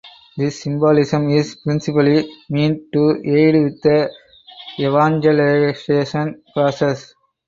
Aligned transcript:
This 0.35 0.63
symbolism 0.63 1.29
is 1.29 1.53
principally 1.57 2.27
meant 2.49 2.91
to 2.91 3.21
aid 3.23 3.53
with 3.53 3.81
the 3.83 4.09
evangelization 4.79 6.41
process. 6.55 7.13